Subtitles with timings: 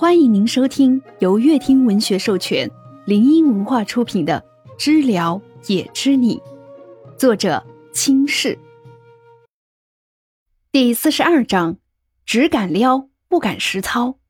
[0.00, 2.70] 欢迎您收听由乐听文学授权、
[3.04, 4.40] 林音文化出品的
[4.78, 6.36] 《知了也知你》，
[7.16, 8.56] 作者清世。
[10.70, 11.78] 第四十二章：
[12.24, 14.20] 只敢撩，不敢实操。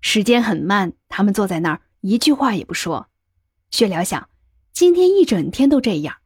[0.00, 3.08] 时间很慢，他们坐在那儿，一句话也不说。
[3.70, 4.30] 薛了想，
[4.72, 6.16] 今天一整天都这样，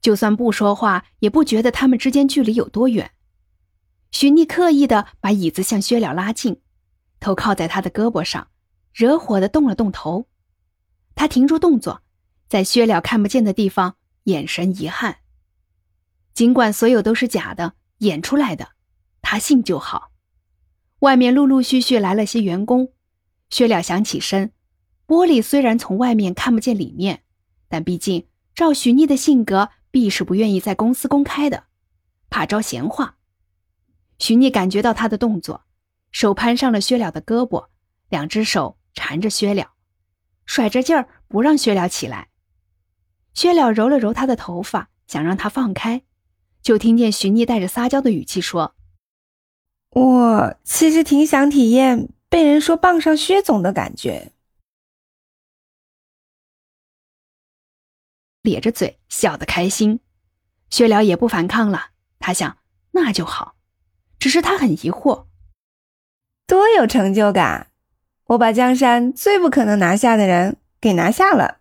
[0.00, 3.12] 就算不说话，也不觉得他们之间距离有多远。
[4.10, 6.61] 许逆刻意的把椅子向薛了拉近。
[7.22, 8.48] 头靠在他的胳膊上，
[8.92, 10.26] 惹火的动了动头。
[11.14, 12.02] 他停住动作，
[12.48, 15.18] 在薛了看不见的地方，眼神遗憾。
[16.34, 18.70] 尽管所有都是假的，演出来的，
[19.22, 20.10] 他信就好。
[20.98, 22.92] 外面陆陆续续来了些员工，
[23.50, 24.52] 薛了想起身。
[25.06, 27.22] 玻璃虽然从外面看不见里面，
[27.68, 31.64] 但毕竟照许逆的性格，必是不愿意在公司公开的，
[32.30, 33.16] 怕招闲话。
[34.18, 35.62] 许逆感觉到他的动作。
[36.12, 37.68] 手攀上了薛了的胳膊，
[38.08, 39.72] 两只手缠着薛了，
[40.46, 42.28] 甩着劲儿不让薛了起来。
[43.34, 46.02] 薛了揉了揉他的头发，想让他放开，
[46.60, 48.74] 就听见徐妮带着撒娇的语气说
[49.90, 54.32] ：“我其实挺想体验被人说傍上薛总的感觉。”
[58.42, 60.00] 咧着嘴笑得开心，
[60.68, 61.92] 薛了也不反抗了。
[62.18, 62.58] 他想，
[62.90, 63.56] 那就好，
[64.18, 65.26] 只是他很疑惑。
[66.52, 67.68] 多有成就感！
[68.26, 71.60] 我把江山最不可能拿下的人给拿下了。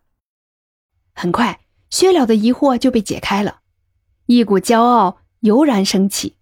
[1.13, 3.61] 很快，薛了的疑惑就被解开了，
[4.25, 6.35] 一股骄傲油然升起。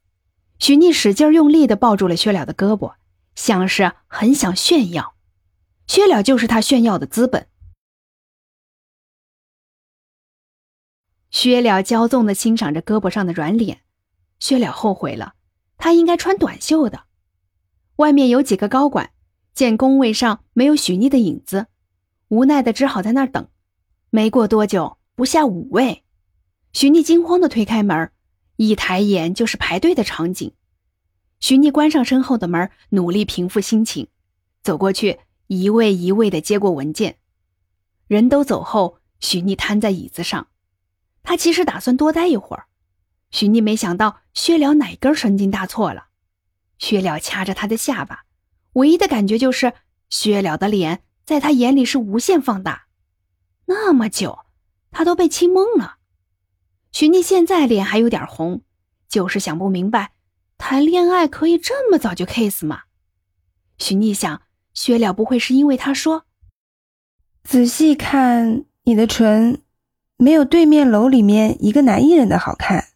[0.58, 2.95] 许逆使劲用力的抱住了薛了的胳膊，
[3.36, 5.14] 像是很想炫耀。
[5.86, 7.45] 薛了就是他炫耀的资本。
[11.30, 13.81] 薛了骄纵的欣赏着胳膊上的软脸，
[14.39, 15.36] 薛了后悔了，
[15.77, 17.03] 他应该穿短袖的。
[18.00, 19.11] 外面有几个高管，
[19.53, 21.67] 见工位上没有许逆的影子，
[22.30, 23.50] 无奈的只好在那儿等。
[24.10, 26.05] 没过多久，不下五位，
[26.71, 28.09] 许逆惊慌的推开门，
[28.55, 30.54] 一抬眼就是排队的场景。
[31.42, 34.08] 许逆关上身后的门，努力平复心情，
[34.64, 37.17] 走过去，一位一位的接过文件。
[38.08, 40.48] 人都走后，许逆瘫在椅子上。
[41.21, 42.67] 他其实打算多待一会儿，
[43.30, 46.05] 许逆没想到薛了哪根神经大错了。
[46.79, 48.23] 薛了掐着他的下巴，
[48.73, 49.73] 唯一的感觉就是
[50.09, 52.87] 薛了的脸在他眼里是无限放大。
[53.65, 54.39] 那么久，
[54.89, 55.97] 他都被亲懵了。
[56.91, 58.63] 许逆现在脸还有点红，
[59.07, 60.13] 就是想不明白，
[60.57, 62.83] 谈恋爱可以这么早就 kiss 吗？
[63.77, 64.41] 许逆想，
[64.73, 66.25] 薛了不会是因为他说
[67.43, 69.61] ：“仔细看你的唇，
[70.17, 72.87] 没有对面楼里面一个男艺人的好看。”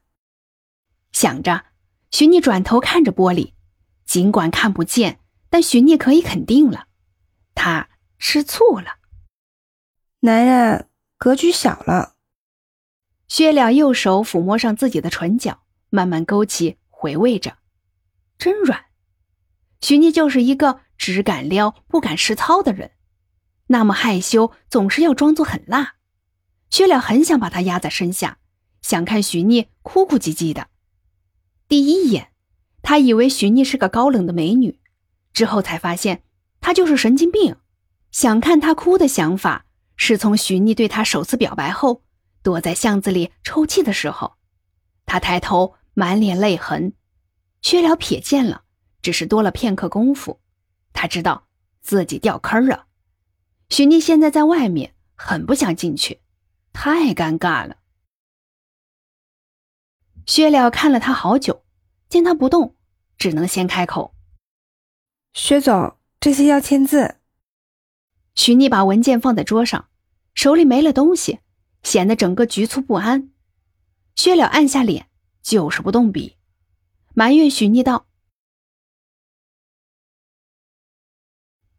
[1.13, 1.65] 想着，
[2.09, 3.52] 许逆转头看着玻璃。
[4.05, 5.19] 尽管看不见，
[5.49, 6.87] 但徐聂可以肯定了，
[7.55, 8.97] 他吃醋了。
[10.19, 12.15] 男人格局小了。
[13.27, 17.57] 薛了右手抚摸上自己的唇角，慢慢勾起，回味着，
[18.37, 18.85] 真软。
[19.81, 22.91] 徐聂就是一个只敢撩不敢实操的人，
[23.67, 25.95] 那么害羞，总是要装作很辣。
[26.69, 28.37] 薛了很想把他压在身下，
[28.81, 30.67] 想看徐聂哭哭唧唧的。
[31.67, 32.32] 第一眼。
[32.83, 34.79] 他以为许逆是个高冷的美女，
[35.33, 36.23] 之后才发现
[36.61, 37.55] 她就是神经病。
[38.11, 42.03] 想看她哭的想法，是从许逆对他首次表白后，
[42.43, 44.35] 躲在巷子里抽泣的时候。
[45.05, 46.93] 他抬头，满脸泪痕。
[47.61, 48.63] 薛了瞥见了，
[49.01, 50.39] 只是多了片刻功夫，
[50.91, 51.47] 他知道
[51.81, 52.85] 自己掉坑了。
[53.69, 56.21] 许逆现在在外面，很不想进去，
[56.73, 57.77] 太尴尬了。
[60.25, 61.62] 薛了看了他好久。
[62.13, 62.75] 见他不动，
[63.17, 64.13] 只能先开口
[65.33, 67.15] ：“薛总，这些要签字。”
[68.37, 69.89] 许逆把文件放在桌上，
[70.35, 71.39] 手里没了东西，
[71.81, 73.31] 显得整个局促不安。
[74.15, 75.09] 薛了按下脸，
[75.41, 76.37] 就是不动笔，
[77.15, 78.05] 埋怨许逆道：“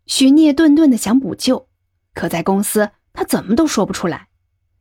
[0.06, 1.68] 许聂顿顿的想补救，
[2.12, 4.30] 可在公司他怎么都说不出来，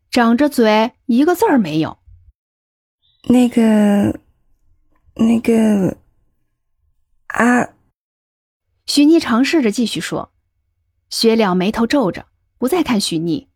[0.10, 2.00] 长着嘴一个字儿没有。”
[3.30, 4.23] 那个。
[5.16, 5.98] 那个
[7.28, 7.76] 啊，
[8.86, 10.34] 许逆尝试着继续说，
[11.10, 12.28] 薛了眉头皱着，
[12.58, 13.48] 不再看许逆，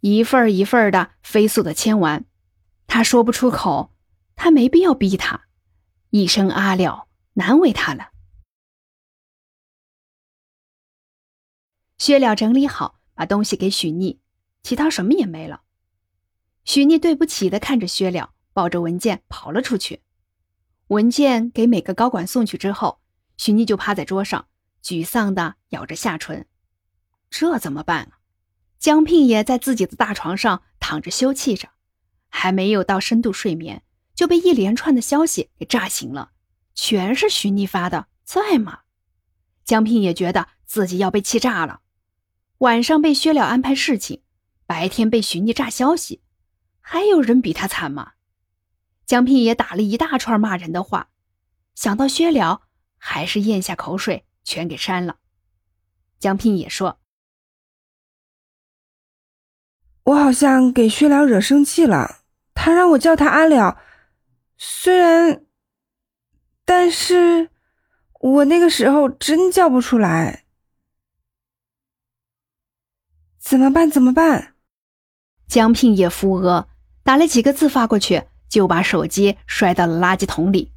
[0.00, 2.26] 一份一份的飞速的签完，
[2.86, 3.94] 他说不出口，
[4.36, 5.46] 他没必要逼他，
[6.10, 8.10] 一声阿了，难为他了。
[11.96, 14.20] 薛了整理好，把东西给许逆，
[14.62, 15.62] 其他什么也没了。
[16.64, 20.02] 许逆对不起的看着薛了，抱着文件跑了出去。
[20.90, 22.98] 文件给每个高管送去之后，
[23.36, 24.48] 许逆就趴在桌上，
[24.82, 26.46] 沮丧的咬着下唇。
[27.30, 28.18] 这怎么办啊？
[28.80, 31.68] 江聘也在自己的大床上躺着休憩着，
[32.28, 33.84] 还没有到深度睡眠，
[34.16, 36.32] 就被一连串的消息给炸醒了，
[36.74, 38.80] 全是徐妮发的，在吗？
[39.64, 41.82] 江聘也觉得自己要被气炸了。
[42.58, 44.22] 晚上被薛了安排事情，
[44.66, 46.20] 白天被徐妮炸消息，
[46.80, 48.14] 还有人比他惨吗？
[49.10, 51.08] 江聘也打了一大串骂人的话，
[51.74, 52.62] 想到薛了，
[52.96, 55.16] 还是咽下口水，全给删了。
[56.20, 57.00] 江聘也说
[60.06, 62.20] ：“我好像给薛了惹生气了，
[62.54, 63.82] 他让我叫他阿了，
[64.56, 65.44] 虽然，
[66.64, 67.50] 但是
[68.20, 70.44] 我那个时候真叫不出来。”
[73.42, 73.90] 怎么办？
[73.90, 74.54] 怎么办？
[75.48, 76.68] 江聘也扶额，
[77.02, 80.72] 打了几个字发过去，就把手机摔到了垃圾桶里。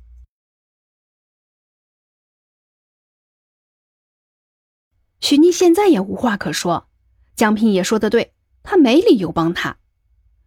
[5.19, 6.87] 许妮现在也无话可说，
[7.35, 8.33] 江平也说的对，
[8.63, 9.77] 他没理由帮他。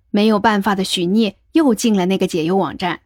[0.08, 3.02] 没有办法的许妮又进了那个解忧网站，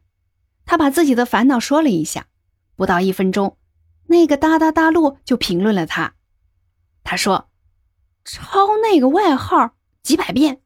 [0.65, 2.29] 他把自己的烦恼说了一下，
[2.77, 3.59] 不到一分钟，
[4.07, 6.15] 那个哒哒哒路就评论了他。
[7.03, 7.49] 他说。
[8.23, 10.61] 抄那个外号几百遍，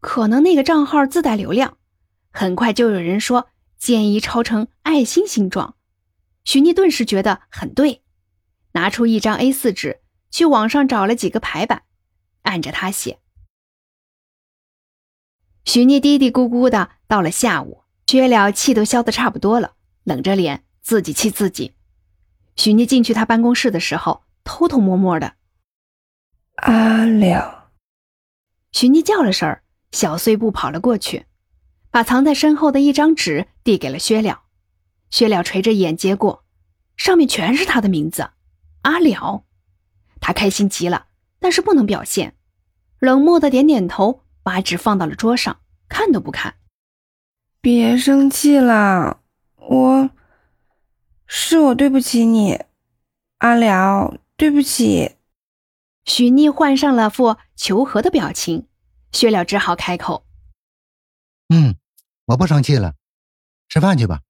[0.00, 1.78] 可能那个账号自带流量，
[2.30, 3.48] 很快就有人说
[3.78, 5.76] 建议抄成爱心形状。
[6.44, 8.02] 许妮顿时觉得很对，
[8.72, 10.00] 拿出一张 A4 纸，
[10.30, 11.82] 去网上找了几个排版，
[12.42, 13.18] 按着它写。
[15.64, 19.74] 许妮嘀嘀咕咕的，到了下午，薛了气都消得差不多了，
[20.04, 21.74] 冷着脸自己气自己。
[22.56, 25.34] 许妮进去他办公室的时候，偷偷摸摸的。
[26.56, 27.70] 阿了，
[28.72, 29.60] 许妮叫了声
[29.92, 31.26] 小碎步跑了过去，
[31.90, 34.42] 把藏在身后的一张纸递给了薛了。
[35.10, 36.44] 薛了垂着眼接过，
[36.96, 38.30] 上面全是他的名字，
[38.82, 39.44] 阿了。
[40.20, 41.06] 他开心极了，
[41.38, 42.36] 但是不能表现，
[42.98, 46.56] 冷漠的点点头，把纸放到了桌上，看都不看。
[47.60, 49.20] 别生气了，
[49.56, 50.10] 我
[51.26, 52.60] 是我对不起你，
[53.38, 55.16] 阿了，对不起。
[56.04, 58.66] 许逆换上了副求和的表情，
[59.12, 60.24] 薛了只好开口
[61.52, 61.76] ：“嗯，
[62.30, 62.94] 我不生气了，
[63.68, 64.22] 吃饭去吧。”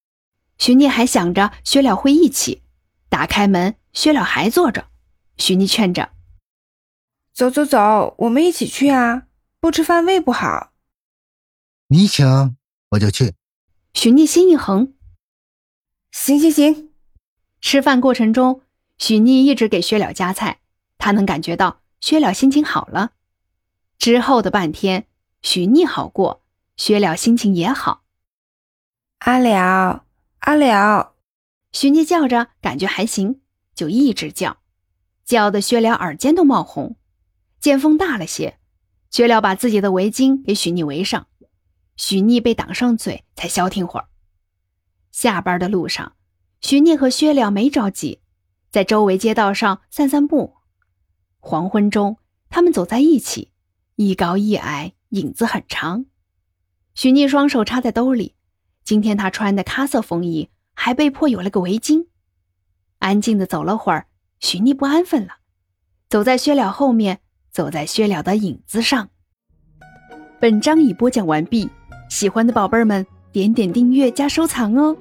[0.56, 2.62] 许妮还想着薛了会一起，
[3.08, 4.88] 打开门，薛了还坐着。
[5.36, 6.10] 许妮劝着
[7.32, 9.24] ：“走走走，我们一起去啊，
[9.58, 10.72] 不吃饭胃不好。”
[11.88, 12.56] 你请
[12.90, 13.34] 我就去。
[13.92, 14.94] 许妮心一横
[16.12, 16.90] ：“行行行。”
[17.60, 18.62] 吃饭过程中，
[18.96, 20.60] 许妮一直给薛了夹菜。
[20.96, 23.12] 他能感觉到薛了心情好了，
[23.98, 25.06] 之后的半天，
[25.42, 26.42] 许妮好过，
[26.80, 28.04] 薛了心情也好。
[29.18, 30.06] 阿了，
[30.38, 31.14] 阿了，
[31.72, 33.42] 许妮叫着，感觉还行，
[33.74, 34.56] 就一直叫，
[35.26, 36.96] 叫的薛了耳尖都冒红。
[37.60, 38.58] 见风大了些，
[39.10, 41.26] 薛了把自己的围巾给许妮围上，
[41.96, 44.08] 许妮被挡上嘴，才消停会儿。
[45.12, 46.14] 下班的路上，
[46.62, 48.22] 许妮和薛了没着急，
[48.70, 50.54] 在周围街道上散散步。
[51.40, 52.16] 黄昏中，
[52.48, 53.52] 他们走在一起，
[53.96, 56.06] 一高一矮，影子很长。
[56.94, 58.34] 许逆双手插在兜里，
[58.84, 62.06] 今天他穿的咖色风衣，还被迫有了个围巾。
[62.98, 64.06] 安静的走了会儿，
[64.40, 65.36] 许妮不安分了，
[66.08, 69.08] 走在薛了后面，走在薛了的影子上。
[70.38, 71.68] 本章已播讲完毕，
[72.10, 74.96] 喜欢的宝贝们点点订阅加收藏哦。